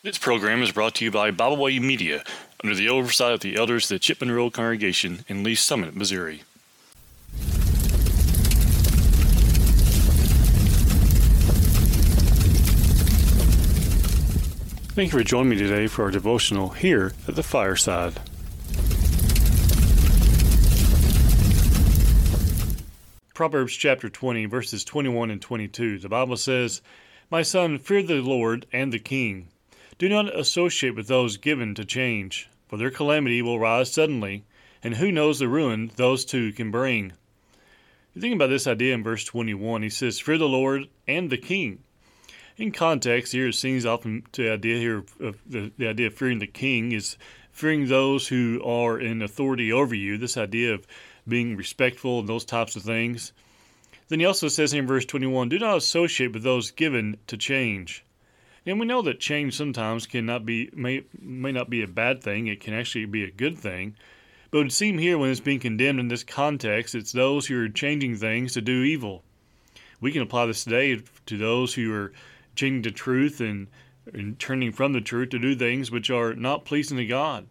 This 0.00 0.16
program 0.16 0.62
is 0.62 0.70
brought 0.70 0.94
to 0.96 1.04
you 1.04 1.10
by 1.10 1.32
Bible 1.32 1.56
Media 1.80 2.22
under 2.62 2.76
the 2.76 2.88
oversight 2.88 3.32
of 3.32 3.40
the 3.40 3.56
elders 3.56 3.86
of 3.86 3.96
the 3.96 3.98
Chipman 3.98 4.30
Road 4.30 4.52
Congregation 4.52 5.24
in 5.26 5.42
Lee's 5.42 5.58
Summit, 5.58 5.96
Missouri. 5.96 6.44
Thank 14.94 15.12
you 15.12 15.18
for 15.18 15.24
joining 15.24 15.48
me 15.48 15.56
today 15.56 15.88
for 15.88 16.04
our 16.04 16.12
devotional 16.12 16.68
here 16.68 17.12
at 17.26 17.34
the 17.34 17.42
fireside. 17.42 18.20
Proverbs 23.34 23.74
chapter 23.74 24.08
20, 24.08 24.46
verses 24.46 24.84
21 24.84 25.32
and 25.32 25.42
22. 25.42 25.98
The 25.98 26.08
Bible 26.08 26.36
says, 26.36 26.82
My 27.32 27.42
son, 27.42 27.78
fear 27.78 28.04
the 28.04 28.20
Lord 28.20 28.66
and 28.72 28.92
the 28.92 29.00
king. 29.00 29.48
Do 29.98 30.08
not 30.08 30.32
associate 30.38 30.94
with 30.94 31.08
those 31.08 31.38
given 31.38 31.74
to 31.74 31.84
change, 31.84 32.48
for 32.68 32.76
their 32.76 32.92
calamity 32.92 33.42
will 33.42 33.58
rise 33.58 33.92
suddenly, 33.92 34.44
and 34.80 34.94
who 34.94 35.10
knows 35.10 35.40
the 35.40 35.48
ruin 35.48 35.90
those 35.96 36.24
two 36.24 36.52
can 36.52 36.70
bring. 36.70 37.14
You 38.14 38.20
think 38.20 38.36
about 38.36 38.46
this 38.46 38.68
idea 38.68 38.94
in 38.94 39.02
verse 39.02 39.24
21. 39.24 39.82
He 39.82 39.90
says, 39.90 40.20
Fear 40.20 40.38
the 40.38 40.48
Lord 40.48 40.88
and 41.08 41.30
the 41.30 41.36
king. 41.36 41.80
In 42.56 42.70
context, 42.70 43.32
here 43.32 43.48
it 43.48 43.54
seems 43.54 43.84
often 43.84 44.22
to 44.32 44.44
the 44.44 44.52
idea 44.52 44.78
here 44.78 45.04
of 45.18 45.38
the, 45.44 45.72
the 45.76 45.88
idea 45.88 46.06
of 46.06 46.14
fearing 46.14 46.38
the 46.38 46.46
king 46.46 46.92
is 46.92 47.16
fearing 47.50 47.88
those 47.88 48.28
who 48.28 48.62
are 48.64 49.00
in 49.00 49.20
authority 49.20 49.72
over 49.72 49.96
you. 49.96 50.16
This 50.16 50.36
idea 50.36 50.74
of 50.74 50.86
being 51.26 51.56
respectful 51.56 52.20
and 52.20 52.28
those 52.28 52.44
types 52.44 52.76
of 52.76 52.84
things. 52.84 53.32
Then 54.08 54.20
he 54.20 54.26
also 54.26 54.46
says 54.46 54.72
in 54.72 54.86
verse 54.86 55.04
21 55.04 55.48
do 55.48 55.58
not 55.58 55.76
associate 55.76 56.32
with 56.32 56.44
those 56.44 56.70
given 56.70 57.16
to 57.26 57.36
change. 57.36 58.04
And 58.68 58.78
we 58.78 58.86
know 58.86 59.02
that 59.02 59.18
change 59.18 59.56
sometimes 59.56 60.06
cannot 60.06 60.44
be 60.44 60.70
may 60.74 61.04
may 61.18 61.52
not 61.52 61.70
be 61.70 61.82
a 61.82 61.88
bad 61.88 62.22
thing. 62.22 62.46
It 62.46 62.60
can 62.60 62.74
actually 62.74 63.06
be 63.06 63.24
a 63.24 63.30
good 63.30 63.58
thing. 63.58 63.96
But 64.50 64.58
it 64.58 64.62
would 64.64 64.72
seem 64.72 64.98
here 64.98 65.18
when 65.18 65.30
it's 65.30 65.40
being 65.40 65.60
condemned 65.60 66.00
in 66.00 66.08
this 66.08 66.22
context, 66.22 66.94
it's 66.94 67.12
those 67.12 67.46
who 67.46 67.60
are 67.62 67.68
changing 67.68 68.16
things 68.16 68.52
to 68.54 68.60
do 68.60 68.82
evil. 68.82 69.24
We 70.00 70.12
can 70.12 70.22
apply 70.22 70.46
this 70.46 70.64
today 70.64 71.00
to 71.26 71.38
those 71.38 71.74
who 71.74 71.92
are 71.92 72.12
changing 72.54 72.82
the 72.82 72.90
truth 72.90 73.40
and, 73.40 73.68
and 74.12 74.38
turning 74.38 74.72
from 74.72 74.92
the 74.92 75.00
truth 75.00 75.30
to 75.30 75.38
do 75.38 75.54
things 75.54 75.90
which 75.90 76.10
are 76.10 76.34
not 76.34 76.64
pleasing 76.64 76.96
to 76.98 77.06
God. 77.06 77.46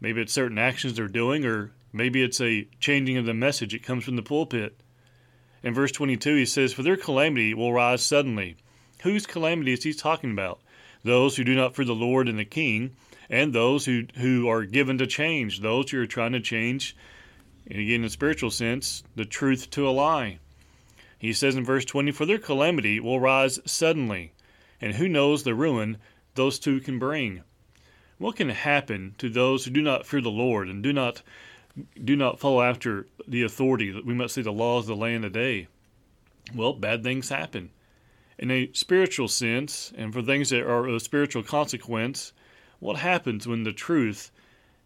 Maybe 0.00 0.20
it's 0.20 0.32
certain 0.32 0.58
actions 0.58 0.94
they're 0.94 1.08
doing, 1.08 1.44
or 1.44 1.72
Maybe 1.92 2.22
it's 2.22 2.40
a 2.40 2.68
changing 2.80 3.16
of 3.16 3.24
the 3.24 3.34
message. 3.34 3.74
It 3.74 3.82
comes 3.82 4.04
from 4.04 4.16
the 4.16 4.22
pulpit. 4.22 4.80
In 5.62 5.74
verse 5.74 5.92
22, 5.92 6.36
he 6.36 6.46
says, 6.46 6.72
For 6.72 6.82
their 6.82 6.96
calamity 6.96 7.54
will 7.54 7.72
rise 7.72 8.04
suddenly. 8.04 8.56
Whose 9.02 9.26
calamity 9.26 9.72
is 9.72 9.84
he 9.84 9.92
talking 9.92 10.32
about? 10.32 10.60
Those 11.04 11.36
who 11.36 11.44
do 11.44 11.54
not 11.54 11.76
fear 11.76 11.84
the 11.84 11.94
Lord 11.94 12.28
and 12.28 12.38
the 12.38 12.44
King, 12.44 12.96
and 13.30 13.52
those 13.52 13.84
who, 13.84 14.04
who 14.16 14.48
are 14.48 14.64
given 14.64 14.98
to 14.98 15.06
change, 15.06 15.60
those 15.60 15.90
who 15.90 16.00
are 16.00 16.06
trying 16.06 16.32
to 16.32 16.40
change, 16.40 16.96
and 17.66 17.78
again, 17.78 18.00
in 18.00 18.04
a 18.04 18.10
spiritual 18.10 18.50
sense, 18.50 19.04
the 19.14 19.24
truth 19.24 19.70
to 19.70 19.88
a 19.88 19.90
lie. 19.90 20.38
He 21.18 21.32
says 21.32 21.56
in 21.56 21.64
verse 21.64 21.84
20, 21.84 22.12
For 22.12 22.26
their 22.26 22.38
calamity 22.38 22.98
will 22.98 23.20
rise 23.20 23.60
suddenly, 23.64 24.32
and 24.80 24.94
who 24.94 25.08
knows 25.08 25.42
the 25.42 25.54
ruin 25.54 25.98
those 26.34 26.58
two 26.58 26.80
can 26.80 26.98
bring? 26.98 27.42
What 28.18 28.36
can 28.36 28.48
happen 28.48 29.14
to 29.18 29.28
those 29.28 29.64
who 29.64 29.70
do 29.70 29.82
not 29.82 30.06
fear 30.06 30.20
the 30.20 30.30
Lord 30.30 30.68
and 30.68 30.82
do 30.82 30.92
not 30.92 31.22
do 32.02 32.16
not 32.16 32.40
follow 32.40 32.62
after 32.62 33.06
the 33.28 33.42
authority, 33.42 33.92
that 33.92 34.04
we 34.04 34.14
must 34.14 34.34
see 34.34 34.42
the 34.42 34.52
laws 34.52 34.84
of 34.84 34.96
the 34.96 34.96
land 34.96 35.22
today, 35.22 35.68
well, 36.52 36.72
bad 36.72 37.04
things 37.04 37.28
happen. 37.28 37.70
In 38.38 38.50
a 38.50 38.70
spiritual 38.72 39.28
sense, 39.28 39.92
and 39.96 40.12
for 40.12 40.22
things 40.22 40.50
that 40.50 40.62
are 40.62 40.86
of 40.86 41.02
spiritual 41.02 41.42
consequence, 41.42 42.32
what 42.78 42.98
happens 42.98 43.46
when 43.46 43.64
the 43.64 43.72
truth 43.72 44.30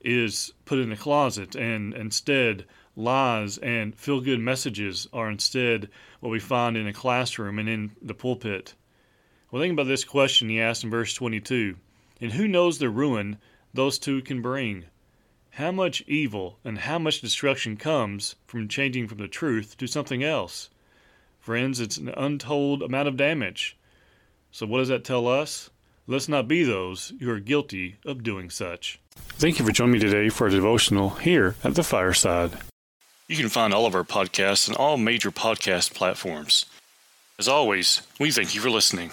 is 0.00 0.52
put 0.64 0.78
in 0.78 0.90
the 0.90 0.96
closet 0.96 1.54
and 1.54 1.94
instead 1.94 2.66
lies 2.94 3.58
and 3.58 3.96
feel 3.96 4.20
good 4.20 4.40
messages 4.40 5.08
are 5.12 5.30
instead 5.30 5.88
what 6.20 6.30
we 6.30 6.38
find 6.38 6.76
in 6.76 6.86
a 6.86 6.92
classroom 6.92 7.58
and 7.58 7.68
in 7.68 7.92
the 8.02 8.14
pulpit? 8.14 8.74
Well, 9.50 9.62
think 9.62 9.72
about 9.72 9.86
this 9.86 10.04
question 10.04 10.48
he 10.48 10.60
asked 10.60 10.84
in 10.84 10.90
verse 10.90 11.14
22 11.14 11.76
And 12.20 12.32
who 12.32 12.46
knows 12.46 12.78
the 12.78 12.90
ruin 12.90 13.38
those 13.72 13.98
two 13.98 14.20
can 14.22 14.42
bring? 14.42 14.84
how 15.58 15.72
much 15.72 16.04
evil 16.06 16.56
and 16.62 16.78
how 16.78 17.00
much 17.00 17.20
destruction 17.20 17.76
comes 17.76 18.36
from 18.46 18.68
changing 18.68 19.08
from 19.08 19.18
the 19.18 19.26
truth 19.26 19.76
to 19.76 19.88
something 19.88 20.22
else. 20.22 20.70
Friends, 21.48 21.80
it's 21.80 21.96
an 21.96 22.10
untold 22.10 22.82
amount 22.82 23.08
of 23.08 23.16
damage. 23.16 23.74
So, 24.52 24.66
what 24.66 24.80
does 24.80 24.88
that 24.88 25.02
tell 25.02 25.26
us? 25.26 25.70
Let's 26.06 26.28
not 26.28 26.46
be 26.46 26.62
those 26.62 27.14
who 27.20 27.30
are 27.30 27.40
guilty 27.40 27.96
of 28.04 28.22
doing 28.22 28.50
such. 28.50 29.00
Thank 29.16 29.58
you 29.58 29.64
for 29.64 29.72
joining 29.72 29.94
me 29.94 29.98
today 29.98 30.28
for 30.28 30.46
a 30.46 30.50
devotional 30.50 31.08
here 31.08 31.56
at 31.64 31.74
the 31.74 31.82
fireside. 31.82 32.52
You 33.28 33.36
can 33.38 33.48
find 33.48 33.72
all 33.72 33.86
of 33.86 33.94
our 33.94 34.04
podcasts 34.04 34.68
on 34.68 34.76
all 34.76 34.98
major 34.98 35.30
podcast 35.30 35.94
platforms. 35.94 36.66
As 37.38 37.48
always, 37.48 38.02
we 38.20 38.30
thank 38.30 38.54
you 38.54 38.60
for 38.60 38.68
listening. 38.68 39.12